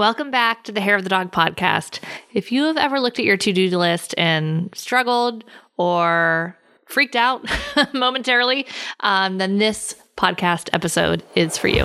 [0.00, 2.00] Welcome back to the Hair of the Dog podcast.
[2.32, 5.44] If you have ever looked at your to do list and struggled
[5.76, 7.44] or freaked out
[7.92, 8.66] momentarily,
[9.00, 11.84] um, then this podcast episode is for you.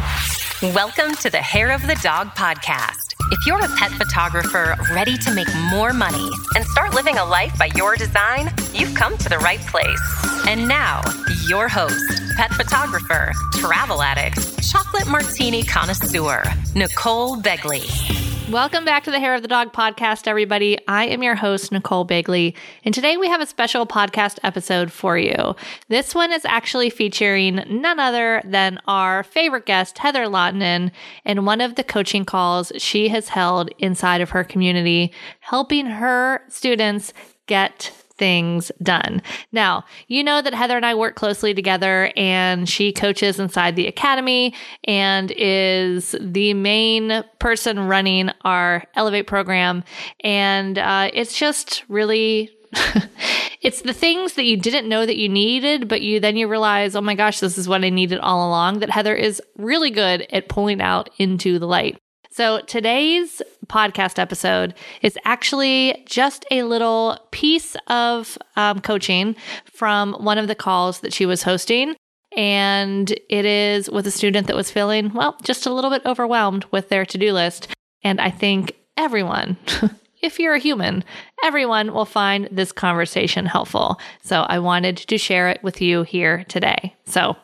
[0.62, 3.05] Welcome to the Hair of the Dog podcast.
[3.32, 7.58] If you're a pet photographer ready to make more money and start living a life
[7.58, 10.00] by your design, you've come to the right place.
[10.48, 11.02] And now,
[11.48, 12.06] your host,
[12.38, 16.44] pet photographer, travel addict, chocolate martini connoisseur,
[16.76, 18.25] Nicole Begley.
[18.52, 20.78] Welcome back to the Hair of the Dog podcast, everybody.
[20.88, 25.18] I am your host, Nicole Begley, and today we have a special podcast episode for
[25.18, 25.56] you.
[25.88, 30.92] This one is actually featuring none other than our favorite guest, Heather Lahtinen,
[31.26, 36.44] in one of the coaching calls she has held inside of her community, helping her
[36.48, 37.14] students
[37.48, 39.22] get things done.
[39.52, 43.88] Now, you know that Heather and I work closely together and she coaches inside the
[43.88, 44.54] academy
[44.86, 49.84] and is the main person running our Elevate program.
[50.22, 52.52] And uh, it's just really
[53.62, 56.96] it's the things that you didn't know that you needed, but you then you realize,
[56.96, 58.80] oh my gosh, this is what I needed all along.
[58.80, 61.98] That Heather is really good at pulling out into the light.
[62.36, 69.38] So today's podcast episode is actually just a little piece of um, coaching
[69.72, 71.96] from one of the calls that she was hosting.
[72.36, 76.66] And it is with a student that was feeling, well, just a little bit overwhelmed
[76.72, 77.70] with their to do list.
[78.04, 79.56] And I think everyone,
[80.22, 81.06] if you're a human,
[81.42, 83.98] everyone will find this conversation helpful.
[84.24, 86.98] So I wanted to share it with you here today.
[87.06, 87.38] So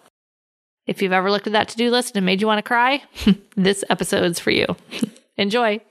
[0.87, 2.63] if you've ever looked at that to do list and it made you want to
[2.63, 3.03] cry,
[3.55, 4.65] this episode's for you.
[5.37, 5.81] Enjoy.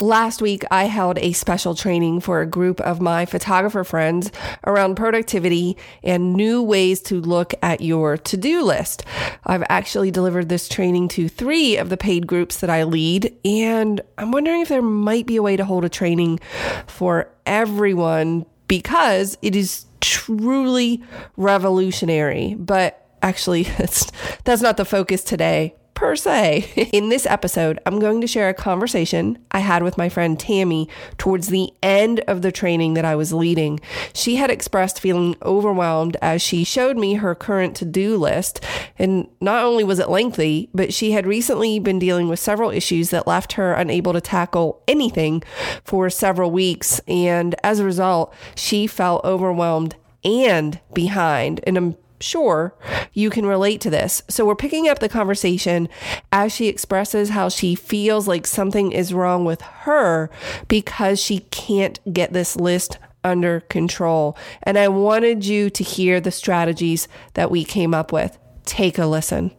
[0.00, 4.32] Last week, I held a special training for a group of my photographer friends
[4.64, 9.04] around productivity and new ways to look at your to do list.
[9.44, 14.00] I've actually delivered this training to three of the paid groups that I lead, and
[14.18, 16.40] I'm wondering if there might be a way to hold a training
[16.88, 21.02] for everyone because it is truly
[21.36, 22.56] revolutionary.
[22.58, 23.62] But actually,
[24.44, 26.90] that's not the focus today per se.
[26.92, 30.88] In this episode, I'm going to share a conversation I had with my friend Tammy
[31.16, 33.78] towards the end of the training that I was leading.
[34.12, 38.64] She had expressed feeling overwhelmed as she showed me her current to do list.
[38.98, 43.10] And not only was it lengthy, but she had recently been dealing with several issues
[43.10, 45.44] that left her unable to tackle anything
[45.84, 47.00] for several weeks.
[47.06, 49.94] And as a result, she felt overwhelmed
[50.24, 51.60] and behind.
[51.64, 52.74] And I'm sure
[53.12, 54.22] you can relate to this.
[54.28, 55.88] So we're picking up the conversation
[56.30, 60.30] as she expresses how she feels like something is wrong with her
[60.68, 64.36] because she can't get this list under control.
[64.62, 68.38] And I wanted you to hear the strategies that we came up with.
[68.64, 69.52] Take a listen.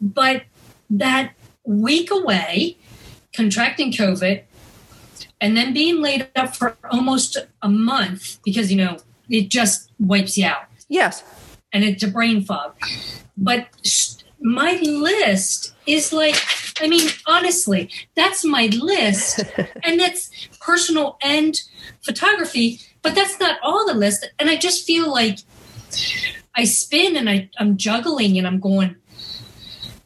[0.00, 0.44] But
[0.90, 1.32] that
[1.64, 2.76] week away,
[3.32, 4.42] contracting COVID,
[5.40, 8.98] and then being laid up for almost a month because, you know,
[9.28, 10.64] it just wipes you out.
[10.92, 11.24] Yes.
[11.72, 12.74] And it's a brain fog.
[13.34, 13.66] But
[14.42, 16.36] my list is like,
[16.82, 19.42] I mean, honestly, that's my list.
[19.84, 21.58] and that's personal and
[22.02, 24.28] photography, but that's not all the list.
[24.38, 25.38] And I just feel like
[26.54, 28.96] I spin and I, I'm juggling and I'm going,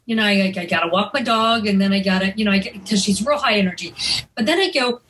[0.04, 2.44] you know, I, I got to walk my dog and then I got to, you
[2.44, 3.92] know, because she's real high energy.
[4.36, 5.00] But then I go,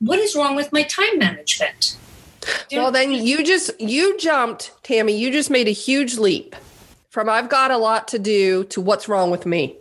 [0.00, 1.96] what is wrong with my time management?
[2.72, 5.16] Well, then you just you jumped, Tammy.
[5.16, 6.56] You just made a huge leap
[7.14, 9.76] from I've got a lot to do to what's wrong with me.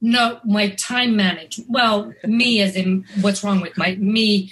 [0.00, 1.68] No, my time management.
[1.70, 4.50] Well, me as in what's wrong with my me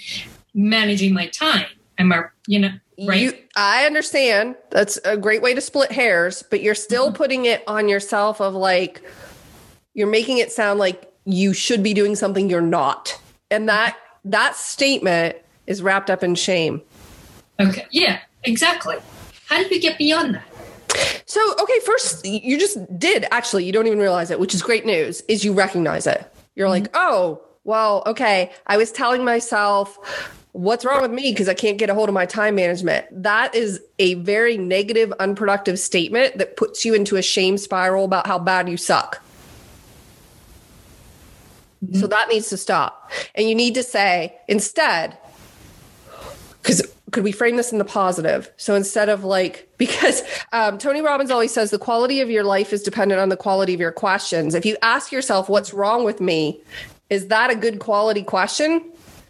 [0.53, 1.65] managing my time.
[1.97, 2.71] Am I, you know,
[3.07, 3.19] right?
[3.19, 4.55] You, I understand.
[4.69, 7.15] That's a great way to split hairs, but you're still mm-hmm.
[7.15, 9.01] putting it on yourself of like
[9.95, 13.19] you're making it sound like you should be doing something you're not.
[13.49, 15.37] And that that statement
[15.69, 16.81] is wrapped up in shame.
[17.61, 17.85] Okay.
[17.91, 18.97] Yeah, exactly.
[19.47, 20.43] How did we get beyond that?
[21.25, 24.85] So, okay, first, you just did actually, you don't even realize it, which is great
[24.85, 26.29] news, is you recognize it.
[26.55, 26.83] You're mm-hmm.
[26.83, 29.97] like, oh, well, okay, I was telling myself,
[30.53, 33.05] what's wrong with me because I can't get a hold of my time management.
[33.11, 38.25] That is a very negative, unproductive statement that puts you into a shame spiral about
[38.25, 39.21] how bad you suck.
[41.85, 41.99] Mm-hmm.
[41.99, 43.11] So that needs to stop.
[43.35, 45.17] And you need to say, instead,
[46.61, 48.51] because could we frame this in the positive?
[48.57, 50.21] So instead of like, because
[50.53, 53.73] um, Tony Robbins always says the quality of your life is dependent on the quality
[53.73, 54.55] of your questions.
[54.55, 56.61] If you ask yourself, what's wrong with me?
[57.09, 58.83] Is that a good quality question?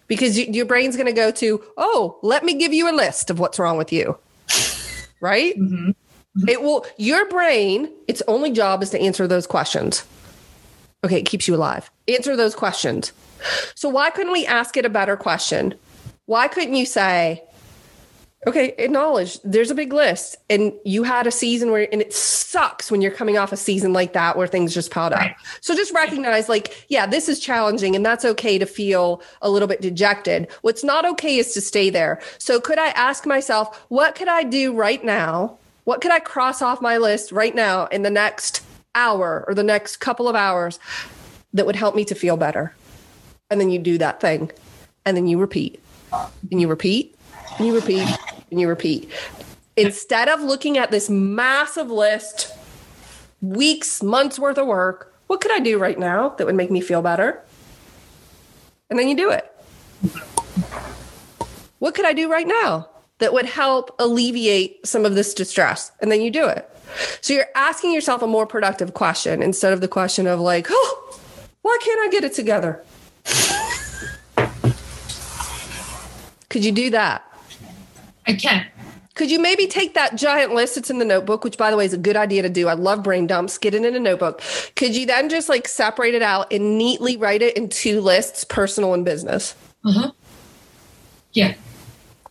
[0.07, 3.29] Because you, your brain's going to go to, oh, let me give you a list
[3.29, 4.17] of what's wrong with you.
[5.21, 5.59] Right?
[5.59, 6.47] Mm-hmm.
[6.47, 10.05] It will, your brain, its only job is to answer those questions.
[11.03, 11.91] Okay, it keeps you alive.
[12.07, 13.11] Answer those questions.
[13.75, 15.73] So why couldn't we ask it a better question?
[16.29, 17.43] Why couldn't you say,
[18.45, 22.91] okay, acknowledge there's a big list and you had a season where, and it sucks
[22.91, 25.21] when you're coming off a season like that where things just piled up.
[25.21, 25.35] Right.
[25.61, 29.67] So just recognize, like, yeah, this is challenging and that's okay to feel a little
[29.67, 30.47] bit dejected.
[30.61, 32.21] What's not okay is to stay there.
[32.37, 35.57] So could I ask myself, what could I do right now?
[35.85, 39.63] What could I cross off my list right now in the next hour or the
[39.63, 40.77] next couple of hours
[41.53, 42.75] that would help me to feel better?
[43.49, 44.51] And then you do that thing
[45.05, 47.15] and then you repeat and you repeat
[47.57, 48.07] and you repeat
[48.51, 49.11] and you repeat.
[49.77, 52.51] Instead of looking at this massive list,
[53.41, 56.81] weeks, months worth of work, what could I do right now that would make me
[56.81, 57.41] feel better?
[58.89, 59.45] And then you do it.
[61.77, 62.89] What could I do right now
[63.19, 65.91] that would help alleviate some of this distress?
[66.01, 66.69] And then you do it.
[67.21, 71.19] So you're asking yourself a more productive question instead of the question of, like, oh,
[71.61, 72.83] why can't I get it together?
[76.49, 77.23] Could you do that?
[78.27, 78.65] I can.
[79.15, 81.85] Could you maybe take that giant list that's in the notebook, which by the way
[81.85, 82.67] is a good idea to do?
[82.67, 83.57] I love brain dumps.
[83.57, 84.41] Get it in a notebook.
[84.75, 88.43] Could you then just like separate it out and neatly write it in two lists,
[88.45, 89.55] personal and business?
[89.83, 90.11] Uh-huh.
[91.33, 91.55] Yeah.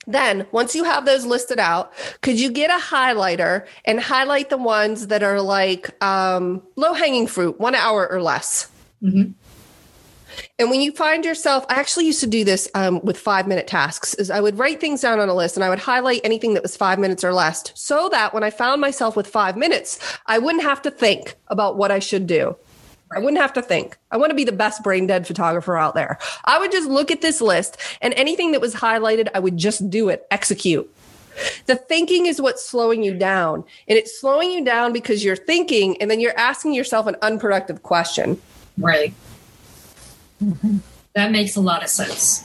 [0.06, 1.92] Then, once you have those listed out,
[2.22, 7.26] could you get a highlighter and highlight the ones that are like um, low hanging
[7.26, 8.70] fruit, one hour or less?
[9.02, 9.34] Mhm.
[10.58, 13.66] And when you find yourself, I actually used to do this um, with five minute
[13.66, 14.14] tasks.
[14.14, 16.62] Is I would write things down on a list and I would highlight anything that
[16.62, 20.38] was five minutes or less, so that when I found myself with five minutes, I
[20.38, 22.56] wouldn't have to think about what I should do.
[23.14, 23.96] I wouldn't have to think.
[24.10, 26.18] I want to be the best brain dead photographer out there.
[26.44, 29.88] I would just look at this list and anything that was highlighted, I would just
[29.88, 30.92] do it, execute.
[31.66, 33.64] The thinking is what's slowing you down.
[33.86, 37.82] And it's slowing you down because you're thinking and then you're asking yourself an unproductive
[37.82, 38.40] question.
[38.76, 39.14] Right.
[41.14, 42.44] That makes a lot of sense.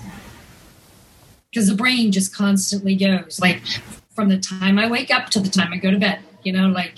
[1.52, 3.62] Because the brain just constantly goes like
[4.16, 6.20] from the time I wake up to the time I go to bed.
[6.44, 6.96] You know, like,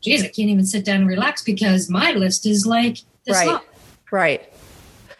[0.00, 3.46] geez, I can't even sit down and relax because my list is like this Right.
[3.48, 3.60] long.
[4.12, 4.52] Right.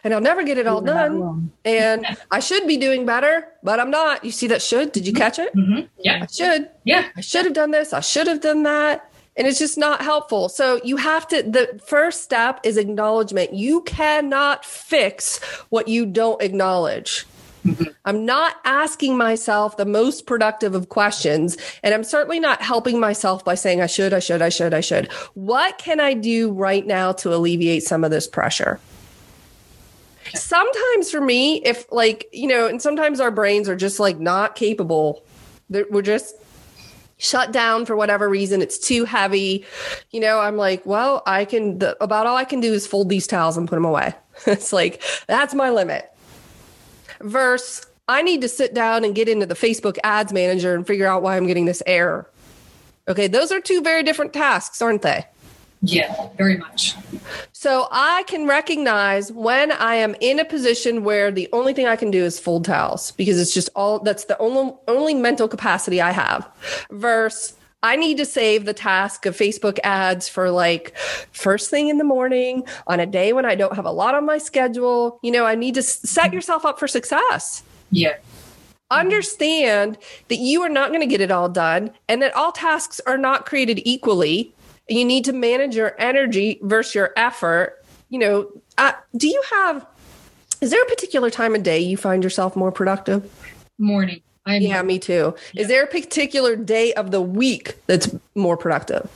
[0.05, 1.51] And I'll never get it all done.
[1.65, 4.23] And I should be doing better, but I'm not.
[4.23, 4.93] You see that should?
[4.93, 5.51] Did you catch it?
[5.55, 6.21] hmm Yeah.
[6.23, 6.69] I should.
[6.85, 7.07] Yeah.
[7.17, 7.95] I should have done this.
[7.95, 9.11] I should have done that.
[9.37, 10.49] And it's just not helpful.
[10.49, 13.53] So you have to, the first step is acknowledgement.
[13.53, 17.27] You cannot fix what you don't acknowledge.
[17.65, 17.85] Mm-hmm.
[18.05, 23.43] I'm not asking myself the most productive of questions, and I'm certainly not helping myself
[23.45, 25.11] by saying, I should, I should, I should, I should.
[25.33, 28.79] What can I do right now to alleviate some of this pressure?
[30.35, 34.57] Sometimes for me, if like, you know, and sometimes our brains are just like not
[34.57, 35.25] capable,
[35.69, 36.35] we're just
[37.17, 38.63] shut down for whatever reason.
[38.63, 39.65] It's too heavy.
[40.11, 43.09] You know i'm like well i can the, about all i can do is fold
[43.09, 44.15] these towels and put them away.
[44.47, 46.11] It's like that's my limit.
[47.21, 51.07] Verse i need to sit down and get into the facebook ads manager and figure
[51.07, 52.31] out why i'm getting this error.
[53.09, 55.25] Okay those are two very different tasks aren't they
[55.87, 56.29] Yeah.
[56.39, 56.95] Very much.
[57.53, 61.97] so I can recognize when I am in a position where the only thing I
[61.97, 66.01] can do is fold towels because it's just all that's the only only mental capacity
[66.01, 66.49] I have.
[66.91, 70.97] Versus I need to save the task of Facebook ads for like
[71.33, 74.25] first thing in the morning on a day when I don't have a lot on
[74.25, 75.19] my schedule.
[75.23, 78.15] You know, I need to set yourself up for success Yeah.
[78.91, 83.01] understand that you are not going to get it all done and that all tasks
[83.07, 84.55] are not created equally.
[84.89, 87.83] You need to manage your energy versus your effort.
[88.11, 89.87] You know, uh, do you have,
[90.61, 93.31] is there a particular time of day you find yourself more productive?
[93.79, 94.21] Morning.
[94.47, 95.35] I'm Yeah, me too.
[95.55, 99.09] Is there a particular day of the week that's more productive?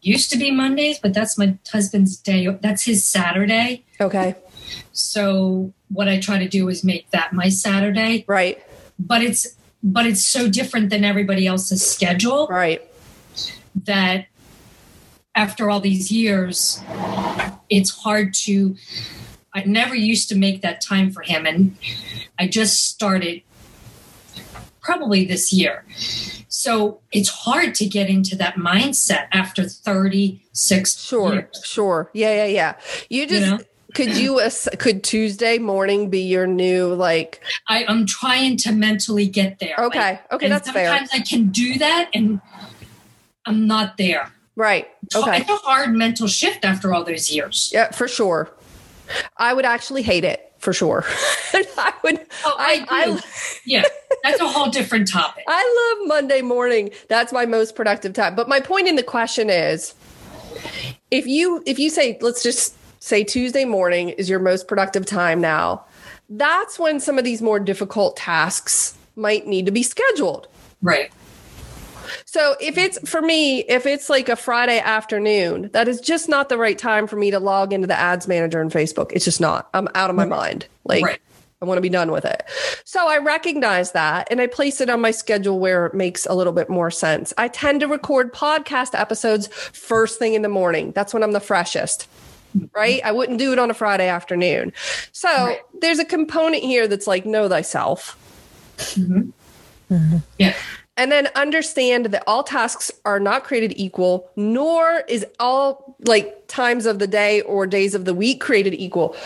[0.00, 2.46] used to be Mondays, but that's my husband's day.
[2.60, 3.84] That's his Saturday.
[4.00, 4.34] Okay.
[4.92, 8.24] So what I try to do is make that my Saturday.
[8.28, 8.62] Right.
[8.98, 12.82] But it's but it's so different than everybody else's schedule Right.
[13.84, 14.26] that
[15.34, 16.80] after all these years,
[17.68, 18.76] it's hard to.
[19.52, 21.76] I never used to make that time for him, and
[22.38, 23.42] I just started
[24.80, 25.84] probably this year.
[26.48, 31.32] So it's hard to get into that mindset after 36 Sure.
[31.32, 31.62] years.
[31.64, 32.10] Sure.
[32.12, 32.44] Yeah.
[32.44, 32.46] Yeah.
[32.46, 32.74] Yeah.
[33.08, 33.58] You just, know?
[33.94, 34.40] could you,
[34.78, 39.74] could Tuesday morning be your new like, I, I'm trying to mentally get there.
[39.78, 39.98] Okay.
[39.98, 40.88] Like, Okay, that's fair.
[40.88, 42.40] Sometimes I can do that, and
[43.46, 44.32] I'm not there.
[44.56, 44.88] Right.
[45.14, 45.38] Okay.
[45.38, 47.70] It's a hard mental shift after all those years.
[47.72, 48.50] Yeah, for sure.
[49.36, 51.04] I would actually hate it for sure.
[51.52, 52.20] I would.
[52.44, 53.16] Oh, I, I, do.
[53.16, 53.20] I,
[53.66, 53.84] yeah,
[54.22, 55.44] that's a whole different topic.
[55.46, 56.90] I love Monday morning.
[57.08, 58.34] That's my most productive time.
[58.34, 59.94] But my point in the question is,
[61.10, 65.40] if you if you say let's just say Tuesday morning is your most productive time
[65.40, 65.84] now,
[66.30, 70.48] that's when some of these more difficult tasks might need to be scheduled.
[70.82, 71.12] Right.
[72.34, 76.48] So if it's for me, if it's like a Friday afternoon, that is just not
[76.48, 79.12] the right time for me to log into the ads manager in Facebook.
[79.12, 79.68] It's just not.
[79.72, 80.66] I'm out of my mind.
[80.84, 81.20] Like Right.
[81.62, 82.42] I want to be done with it.
[82.84, 86.34] So I recognize that and I place it on my schedule where it makes a
[86.34, 87.32] little bit more sense.
[87.38, 90.90] I tend to record podcast episodes first thing in the morning.
[90.90, 92.08] That's when I'm the freshest.
[92.74, 93.00] Right?
[93.04, 94.72] I wouldn't do it on a Friday afternoon.
[95.12, 95.60] So Right.
[95.80, 98.18] there's a component here that's like know thyself.
[98.78, 99.30] Mm-hmm.
[99.94, 100.16] Mm-hmm.
[100.40, 100.54] Yeah.
[100.96, 106.86] And then understand that all tasks are not created equal, nor is all like times
[106.86, 109.16] of the day or days of the week created equal.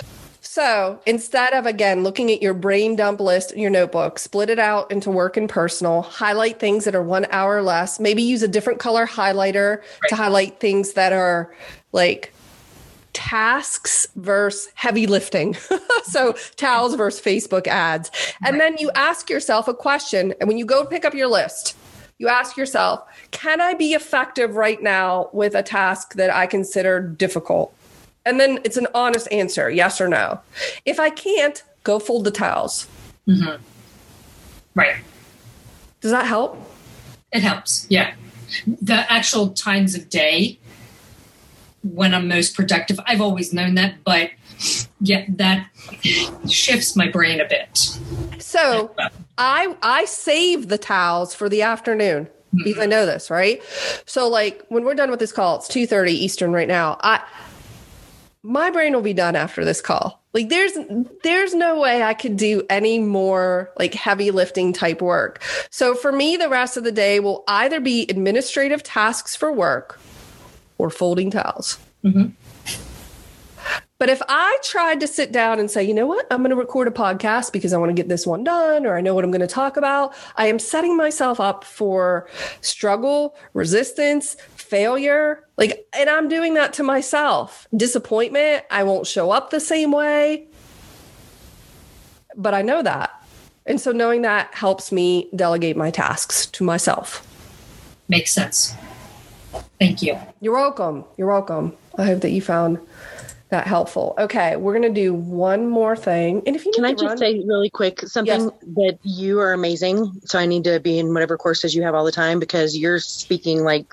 [0.41, 4.59] So instead of again looking at your brain dump list in your notebook, split it
[4.59, 8.49] out into work and personal, highlight things that are one hour less, maybe use a
[8.49, 11.55] different color highlighter to highlight things that are
[11.93, 12.33] like
[13.19, 15.57] tasks versus heavy lifting.
[16.05, 18.13] so towels versus Facebook ads.
[18.45, 20.35] And then you ask yourself a question.
[20.39, 21.77] And when you go pick up your list,
[22.19, 27.01] you ask yourself, can I be effective right now with a task that I consider
[27.01, 27.75] difficult?
[28.25, 30.41] And then it's an honest answer, yes or no.
[30.85, 32.87] If I can't, go fold the towels.
[33.27, 33.61] Mm-hmm.
[34.77, 34.97] Right.
[36.01, 36.57] Does that help?
[37.33, 37.85] It helps.
[37.91, 38.15] Yeah.
[38.65, 40.61] The actual times of day
[41.95, 44.31] when I'm most productive, I've always known that, but
[45.01, 45.69] yeah, that
[46.49, 47.99] shifts my brain a bit.
[48.39, 48.95] So
[49.37, 52.65] I I save the towels for the afternoon mm-hmm.
[52.65, 53.63] because I know this, right?
[54.07, 56.99] So like when we're done with this call, it's 2:30 Eastern right now.
[57.01, 57.23] I
[58.43, 60.23] my brain will be done after this call.
[60.33, 60.73] Like there's
[61.23, 65.43] there's no way I could do any more like heavy lifting type work.
[65.71, 70.01] So for me the rest of the day will either be administrative tasks for work
[70.79, 71.79] or folding towels.
[72.05, 72.29] Mm-hmm.
[73.99, 76.57] But if I tried to sit down and say, you know what, I'm going to
[76.57, 79.25] record a podcast because I want to get this one done or I know what
[79.25, 82.29] I'm going to talk about, I am setting myself up for
[82.61, 85.45] struggle, resistance, failure.
[85.57, 87.67] Like, and I'm doing that to myself.
[87.77, 88.65] Disappointment.
[88.71, 90.47] I won't show up the same way.
[92.37, 93.11] But I know that.
[93.67, 97.27] And so knowing that helps me delegate my tasks to myself.
[98.09, 98.75] Makes sense.
[99.79, 100.19] Thank you.
[100.41, 101.05] You're welcome.
[101.17, 101.77] You're welcome.
[101.97, 102.79] I hope that you found
[103.51, 104.15] that helpful.
[104.19, 106.43] Okay, we're gonna do one more thing.
[106.47, 108.51] And if you Can I just run- say really quick something Yes.
[108.75, 110.21] that you are amazing.
[110.27, 112.99] So I need to be in whatever courses you have all the time because you're
[112.99, 113.87] speaking like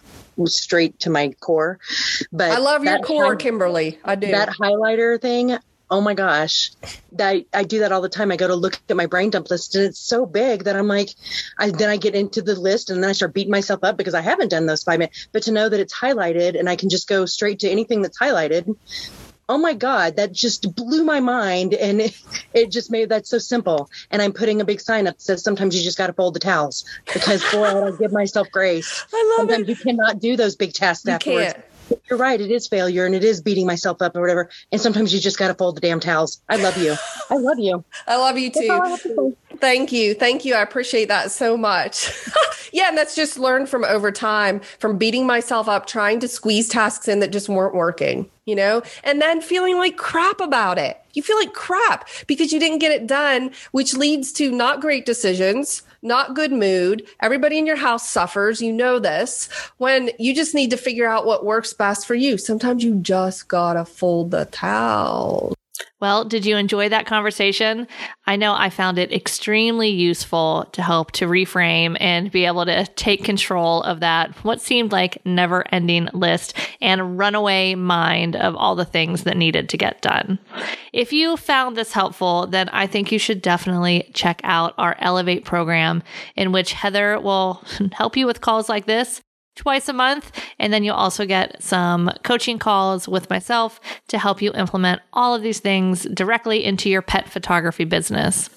[0.45, 1.79] straight to my core.
[2.33, 3.97] But I love your core, hi- Kimberly.
[4.03, 4.27] I do.
[4.31, 5.57] that highlighter thing.
[5.91, 6.71] Oh my gosh,
[7.11, 8.31] that I do that all the time.
[8.31, 10.87] I go to look at my brain dump list and it's so big that I'm
[10.87, 11.09] like,
[11.59, 14.15] I then I get into the list and then I start beating myself up because
[14.15, 15.27] I haven't done those five minutes.
[15.31, 18.17] But to know that it's highlighted and I can just go straight to anything that's
[18.17, 18.75] highlighted.
[19.47, 21.75] Oh my God, that just blew my mind.
[21.75, 22.17] And it,
[22.55, 23.87] it just made that so simple.
[24.09, 26.33] And I'm putting a big sign up that says sometimes you just got to fold
[26.33, 29.05] the towels because boy, I give myself grace.
[29.13, 29.77] I love Sometimes it.
[29.77, 31.53] you cannot do those big tasks You afterwards.
[31.53, 31.65] can't.
[32.09, 32.39] You're right.
[32.39, 34.49] It is failure and it is beating myself up or whatever.
[34.71, 36.41] And sometimes you just got to fold the damn towels.
[36.49, 36.95] I love you.
[37.29, 37.83] I love you.
[38.07, 39.35] I love you That's all I too.
[39.49, 39.57] to.
[39.57, 40.13] Thank you.
[40.13, 40.55] Thank you.
[40.55, 42.11] I appreciate that so much.
[42.73, 46.67] yeah, and that's just learned from over time, from beating myself up, trying to squeeze
[46.67, 51.01] tasks in that just weren't working, you know, and then feeling like crap about it.
[51.13, 55.05] You feel like crap because you didn't get it done, which leads to not great
[55.05, 57.07] decisions, not good mood.
[57.19, 58.61] Everybody in your house suffers.
[58.61, 62.37] You know this when you just need to figure out what works best for you.
[62.37, 65.53] Sometimes you just gotta fold the towel.
[65.99, 67.87] Well, did you enjoy that conversation?
[68.25, 72.85] I know I found it extremely useful to help to reframe and be able to
[72.95, 78.75] take control of that, what seemed like never ending list and runaway mind of all
[78.75, 80.39] the things that needed to get done.
[80.93, 85.45] If you found this helpful, then I think you should definitely check out our Elevate
[85.45, 86.03] program,
[86.35, 87.63] in which Heather will
[87.93, 89.21] help you with calls like this
[89.55, 90.31] twice a month.
[90.59, 95.33] And then you'll also get some coaching calls with myself to help you implement all
[95.33, 98.49] of these things directly into your pet photography business.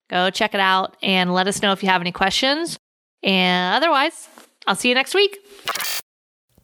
[0.09, 2.77] Go check it out and let us know if you have any questions.
[3.23, 4.27] And otherwise,
[4.67, 5.37] I'll see you next week.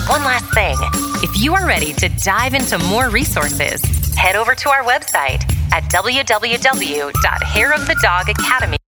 [0.09, 0.75] One last thing
[1.23, 3.81] if you are ready to dive into more resources,
[4.15, 8.84] head over to our website at www.hairofthedogacademy.com